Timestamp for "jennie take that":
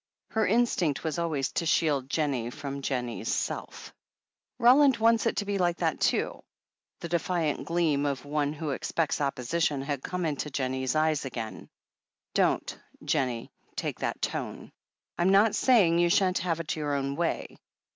13.05-14.23